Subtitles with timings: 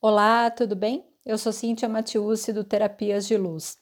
[0.00, 1.04] Olá, tudo bem?
[1.26, 3.76] Eu sou Cíntia Matiusi do Terapias de Luz.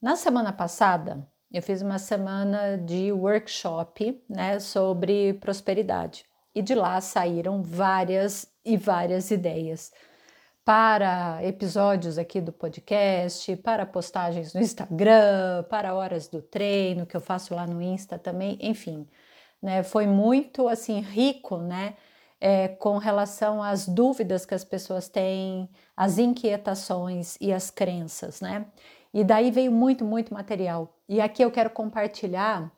[0.00, 6.24] Na semana passada, eu fiz uma semana de workshop né, sobre prosperidade
[6.54, 9.90] e de lá saíram várias e várias ideias
[10.64, 17.20] para episódios aqui do podcast, para postagens no Instagram, para horas do treino que eu
[17.20, 19.04] faço lá no Insta também, enfim,
[19.60, 21.96] né, foi muito assim rico, né?
[22.40, 28.66] É, com relação às dúvidas que as pessoas têm, as inquietações e as crenças, né?
[29.12, 30.94] E daí veio muito, muito material.
[31.08, 32.70] E aqui eu quero compartilhar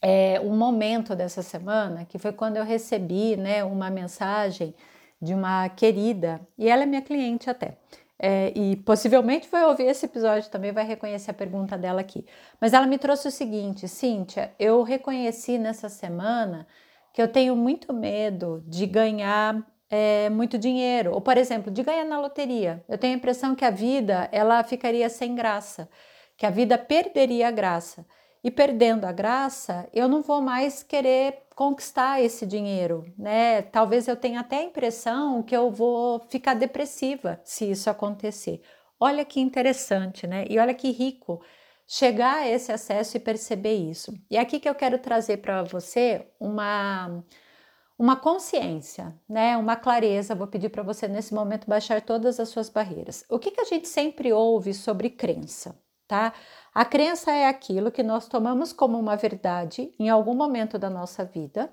[0.00, 4.74] é, um momento dessa semana, que foi quando eu recebi né, uma mensagem
[5.20, 7.78] de uma querida, e ela é minha cliente até.
[8.18, 12.24] É, e possivelmente vai ouvir esse episódio também, vai reconhecer a pergunta dela aqui.
[12.60, 16.66] Mas ela me trouxe o seguinte: Cíntia, eu reconheci nessa semana
[17.14, 22.04] que eu tenho muito medo de ganhar é, muito dinheiro, ou por exemplo, de ganhar
[22.04, 22.84] na loteria.
[22.88, 25.88] Eu tenho a impressão que a vida ela ficaria sem graça,
[26.36, 28.04] que a vida perderia a graça.
[28.42, 33.62] E perdendo a graça, eu não vou mais querer conquistar esse dinheiro, né?
[33.62, 38.60] Talvez eu tenha até a impressão que eu vou ficar depressiva se isso acontecer.
[38.98, 40.44] Olha que interessante, né?
[40.50, 41.40] E olha que rico
[41.86, 44.12] chegar a esse acesso e perceber isso.
[44.30, 47.22] E é aqui que eu quero trazer para você uma
[47.98, 50.34] uma consciência, né, uma clareza.
[50.34, 53.24] Vou pedir para você nesse momento baixar todas as suas barreiras.
[53.30, 56.32] O que, que a gente sempre ouve sobre crença, tá?
[56.74, 61.24] A crença é aquilo que nós tomamos como uma verdade em algum momento da nossa
[61.24, 61.72] vida.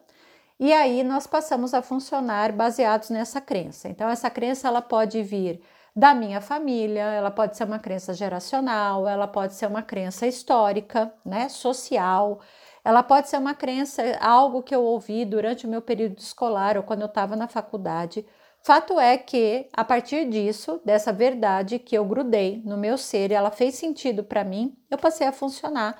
[0.60, 3.90] E aí nós passamos a funcionar baseados nessa crença.
[3.90, 5.60] Então essa crença ela pode vir
[5.96, 11.14] da minha família, ela pode ser uma crença geracional, ela pode ser uma crença histórica,
[11.26, 12.40] né, social,
[12.84, 16.84] ela pode ser uma crença, algo que eu ouvi durante o meu período escolar ou
[16.84, 18.26] quando eu estava na faculdade.
[18.64, 23.34] Fato é que, a partir disso, dessa verdade que eu grudei no meu ser e
[23.34, 26.00] ela fez sentido para mim, eu passei a funcionar,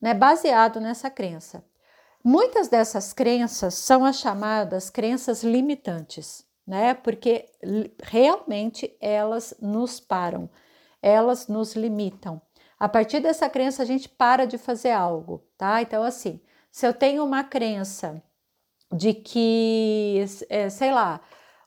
[0.00, 1.64] né, baseado nessa crença.
[2.24, 6.92] Muitas dessas crenças são as chamadas crenças limitantes né?
[6.92, 7.48] Porque
[8.02, 10.50] realmente elas nos param,
[11.00, 12.42] elas nos limitam.
[12.78, 15.80] A partir dessa crença, a gente para de fazer algo, tá?
[15.80, 16.40] Então, assim,
[16.70, 18.22] se eu tenho uma crença
[18.92, 21.22] de que, é, sei lá,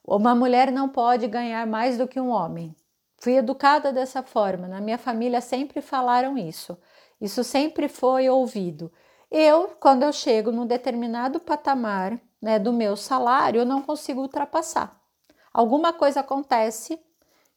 [0.06, 2.75] uma mulher não pode ganhar mais do que um homem.
[3.18, 6.78] Fui educada dessa forma, na minha família sempre falaram isso.
[7.19, 8.91] Isso sempre foi ouvido.
[9.29, 15.00] Eu, quando eu chego num determinado patamar né, do meu salário, eu não consigo ultrapassar.
[15.53, 17.00] Alguma coisa acontece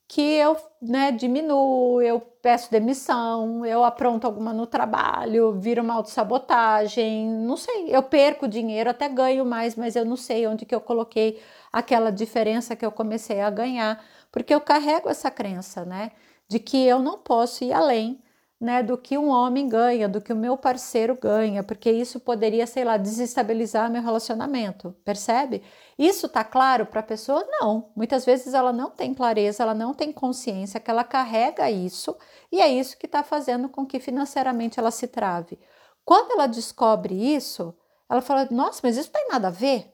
[0.06, 7.26] que eu né, diminuo, eu peço demissão, eu apronto alguma no trabalho, vira uma autossabotagem,
[7.26, 10.80] não sei, eu perco dinheiro, até ganho mais, mas eu não sei onde que eu
[10.80, 11.40] coloquei
[11.72, 16.12] aquela diferença que eu comecei a ganhar, porque eu carrego essa crença, né,
[16.48, 18.22] de que eu não posso ir além
[18.64, 22.66] né, do que um homem ganha, do que o meu parceiro ganha, porque isso poderia,
[22.66, 25.62] sei lá, desestabilizar meu relacionamento, percebe?
[25.98, 27.46] Isso tá claro para a pessoa?
[27.46, 27.92] Não.
[27.94, 32.16] Muitas vezes ela não tem clareza, ela não tem consciência que ela carrega isso
[32.50, 35.58] e é isso que está fazendo com que financeiramente ela se trave.
[36.02, 37.74] Quando ela descobre isso,
[38.08, 39.93] ela fala: Nossa, mas isso não tem nada a ver.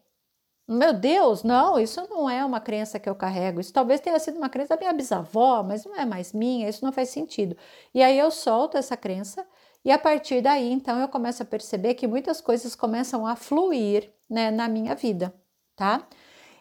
[0.70, 3.60] Meu Deus, não, isso não é uma crença que eu carrego.
[3.60, 6.84] Isso talvez tenha sido uma crença da minha bisavó, mas não é mais minha, isso
[6.84, 7.56] não faz sentido.
[7.92, 9.44] E aí eu solto essa crença
[9.84, 14.12] e a partir daí, então, eu começo a perceber que muitas coisas começam a fluir
[14.28, 15.34] né, na minha vida,
[15.74, 16.06] tá?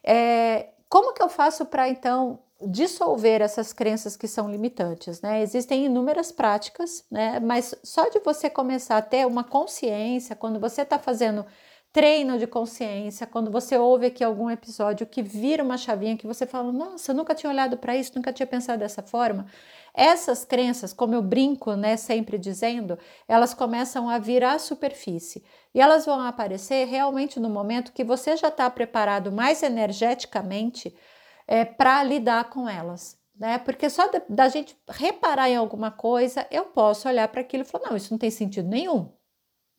[0.04, 5.42] É, como que eu faço para, então, dissolver essas crenças que são limitantes, né?
[5.42, 7.40] Existem inúmeras práticas, né?
[7.42, 11.46] Mas só de você começar a ter uma consciência, quando você está fazendo
[11.92, 16.46] treino de consciência, quando você ouve aqui algum episódio que vira uma chavinha que você
[16.46, 19.48] fala, nossa, eu nunca tinha olhado para isso, nunca tinha pensado dessa forma.
[19.94, 25.82] Essas crenças, como eu brinco, né, sempre dizendo, elas começam a vir à superfície e
[25.82, 30.96] elas vão aparecer realmente no momento que você já está preparado mais energeticamente
[31.48, 33.18] é, para lidar com elas.
[33.36, 33.58] Né?
[33.58, 37.66] Porque só da, da gente reparar em alguma coisa, eu posso olhar para aquilo e
[37.66, 39.12] falar: não, isso não tem sentido nenhum.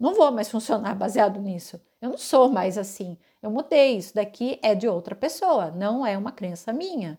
[0.01, 1.79] Não vou mais funcionar baseado nisso.
[2.01, 3.19] Eu não sou mais assim.
[3.43, 3.99] Eu mudei.
[3.99, 7.19] Isso daqui é de outra pessoa, não é uma crença minha.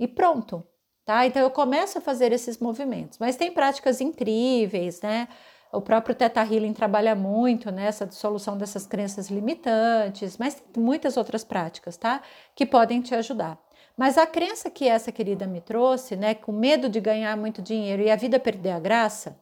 [0.00, 0.66] E pronto,
[1.04, 1.26] tá?
[1.26, 3.18] Então eu começo a fazer esses movimentos.
[3.18, 5.28] Mas tem práticas incríveis, né?
[5.70, 11.44] O próprio Teta Healing trabalha muito nessa dissolução dessas crenças limitantes, mas tem muitas outras
[11.44, 12.22] práticas, tá?
[12.54, 13.58] Que podem te ajudar.
[13.96, 18.02] Mas a crença que essa querida me trouxe, né, com medo de ganhar muito dinheiro
[18.02, 19.38] e a vida perder a graça,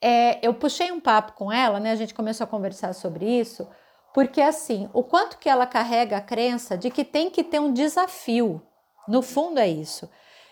[0.00, 1.90] é, eu puxei um papo com ela, né?
[1.92, 3.68] A gente começou a conversar sobre isso,
[4.14, 7.72] porque assim, o quanto que ela carrega a crença de que tem que ter um
[7.72, 8.62] desafio,
[9.08, 10.08] No fundo é isso.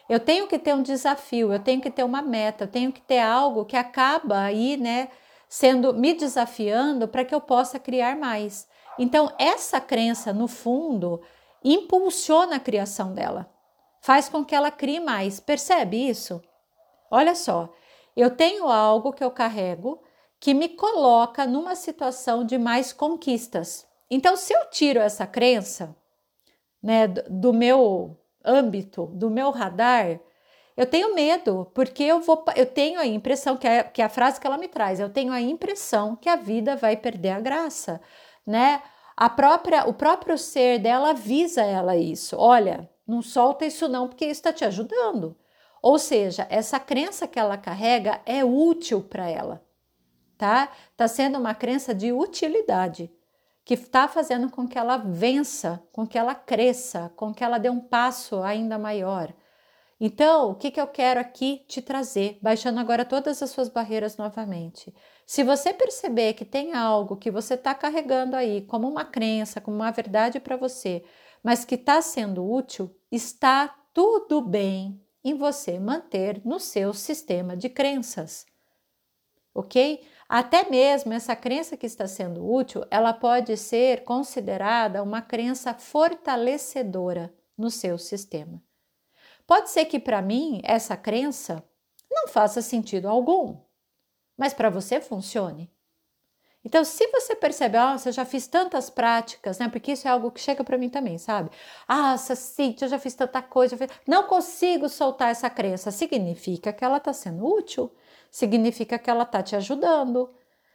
[0.08, 3.00] Eu tenho que ter um desafio, eu tenho que ter uma meta, eu tenho que
[3.00, 5.08] ter algo que acaba aí, né,
[5.49, 8.69] sendo me desafiando para que eu possa criar mais.
[8.99, 11.20] Então, essa crença, no fundo,
[11.64, 13.50] impulsiona a criação dela,
[14.00, 15.41] faz com que ela crie mais.
[15.41, 16.41] Percebe isso?
[17.11, 17.73] Olha só,
[18.17, 20.03] eu tenho algo que eu carrego
[20.39, 23.87] que me coloca numa situação de mais conquistas.
[24.11, 25.97] Então, se eu tiro essa crença,
[26.83, 30.21] né, do meu âmbito, do meu radar,
[30.77, 34.09] eu tenho medo, porque eu vou, eu tenho a impressão que é, que é a
[34.09, 37.41] frase que ela me traz, eu tenho a impressão que a vida vai perder a
[37.41, 38.01] graça,
[38.47, 38.83] né?
[39.17, 42.37] A própria, o próprio ser dela avisa ela isso.
[42.37, 45.37] Olha, não solta isso não, porque isso está te ajudando.
[45.85, 49.63] Ou seja, essa crença que ela carrega é útil para ela,
[50.39, 50.73] tá?
[50.97, 53.13] Tá sendo uma crença de utilidade
[53.63, 57.69] que está fazendo com que ela vença, com que ela cresça, com que ela dê
[57.69, 59.31] um passo ainda maior.
[60.01, 64.17] Então, o que, que eu quero aqui te trazer, baixando agora todas as suas barreiras
[64.17, 64.91] novamente.
[65.27, 69.77] Se você perceber que tem algo que você está carregando aí como uma crença, como
[69.77, 71.05] uma verdade para você,
[71.43, 77.71] mas que está sendo útil, está tudo bem em você manter no seu sistema de
[77.71, 78.47] crenças.
[79.55, 80.06] Ok?
[80.29, 87.35] Até mesmo essa crença que está sendo útil, ela pode ser considerada uma crença fortalecedora
[87.56, 88.62] no seu sistema.
[89.47, 91.65] Pode ser que para mim essa crença
[92.11, 93.61] não faça sentido algum,
[94.37, 95.74] mas para você funcione.
[96.65, 99.69] Então, se você percebe, ah, eu já fiz tantas práticas, né?
[99.69, 101.51] Porque isso é algo que chega para mim também, sabe?
[101.87, 103.77] Ah, Cíntia, eu já fiz tanta coisa,
[104.07, 105.91] não consigo soltar essa crença.
[105.91, 107.93] Significa que ela está sendo útil
[108.35, 110.29] significa que ela está te ajudando,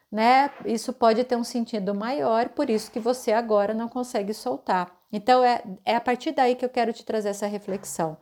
[0.10, 0.50] né?
[0.66, 4.98] Isso pode ter um sentido maior, por isso que você agora não consegue soltar.
[5.12, 8.18] Então é, é a partir daí que eu quero te trazer essa reflexão.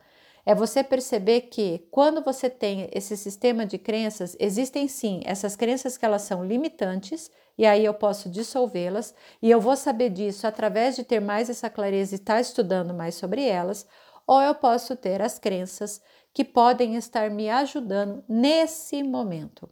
[0.48, 5.98] É você perceber que quando você tem esse sistema de crenças, existem sim essas crenças
[5.98, 10.96] que elas são limitantes, e aí eu posso dissolvê-las, e eu vou saber disso através
[10.96, 13.86] de ter mais essa clareza e estar tá estudando mais sobre elas,
[14.26, 16.00] ou eu posso ter as crenças
[16.32, 19.68] que podem estar me ajudando nesse momento,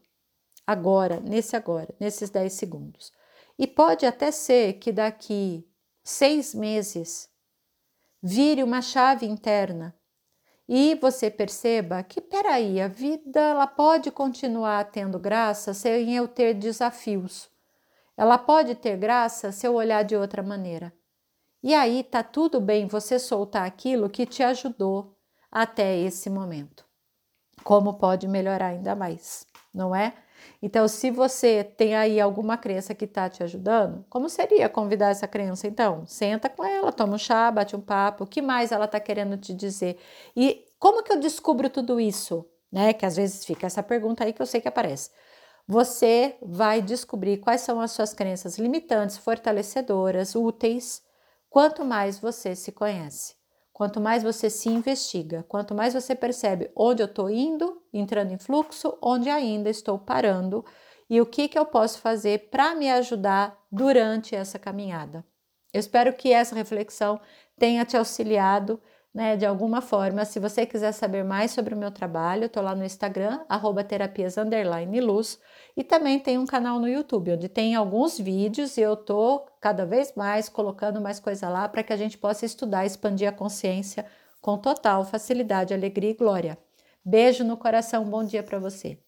[0.66, 3.14] agora, nesse agora, nesses 10 segundos.
[3.58, 5.66] E pode até ser que daqui
[6.04, 7.30] seis meses
[8.22, 9.96] vire uma chave interna
[10.68, 16.54] e você perceba que, peraí, a vida ela pode continuar tendo graça sem eu ter
[16.54, 17.48] desafios.
[18.16, 20.92] Ela pode ter graça se eu olhar de outra maneira.
[21.62, 25.16] E aí tá tudo bem você soltar aquilo que te ajudou
[25.50, 26.84] até esse momento.
[27.62, 30.14] Como pode melhorar ainda mais, não é?
[30.62, 35.28] Então, se você tem aí alguma crença que está te ajudando, como seria convidar essa
[35.28, 35.66] crença?
[35.66, 38.98] Então, senta com ela, toma um chá, bate um papo, o que mais ela está
[39.00, 39.98] querendo te dizer?
[40.36, 42.44] E como que eu descubro tudo isso?
[42.70, 42.92] Né?
[42.92, 45.10] Que às vezes fica essa pergunta aí que eu sei que aparece.
[45.68, 51.02] Você vai descobrir quais são as suas crenças limitantes, fortalecedoras, úteis,
[51.50, 53.34] quanto mais você se conhece.
[53.76, 58.38] Quanto mais você se investiga, quanto mais você percebe onde eu estou indo, entrando em
[58.38, 60.64] fluxo, onde ainda estou parando
[61.10, 65.22] e o que, que eu posso fazer para me ajudar durante essa caminhada.
[65.74, 67.20] Eu espero que essa reflexão
[67.58, 68.80] tenha te auxiliado
[69.16, 70.26] né, de alguma forma.
[70.26, 74.36] Se você quiser saber mais sobre o meu trabalho, estou lá no Instagram, arroba terapias
[75.00, 75.40] luz,
[75.74, 79.86] e também tem um canal no YouTube, onde tem alguns vídeos e eu estou cada
[79.86, 84.04] vez mais colocando mais coisa lá para que a gente possa estudar, expandir a consciência
[84.38, 86.58] com total facilidade, alegria e glória.
[87.02, 89.05] Beijo no coração, bom dia para você.